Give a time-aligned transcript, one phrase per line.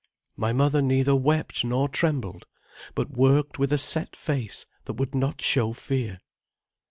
[0.35, 2.47] My mother neither wept nor trembled,
[2.95, 6.17] but worked with a set face that would not show fear.